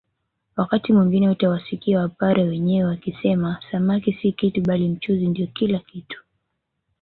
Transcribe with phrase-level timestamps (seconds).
[0.55, 6.23] Wakati mwingine utawasikia wapare wenyewe wakisema samaki si kitu bali mchuzi ndio kila kitu